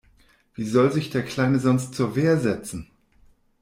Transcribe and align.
Wie 0.55 0.65
soll 0.65 0.91
sich 0.91 1.11
der 1.11 1.21
Kleine 1.23 1.59
sonst 1.59 1.93
zur 1.93 2.15
Wehr 2.15 2.39
setzen? 2.39 2.89